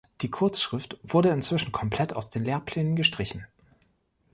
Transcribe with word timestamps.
Die 0.21 0.31
Kurzschrift 0.31 0.97
wurde 1.03 1.29
inzwischen 1.29 1.71
komplett 1.71 2.11
aus 2.15 2.31
den 2.31 2.43
Lehrplänen 2.43 2.95
gestrichen. 2.95 3.45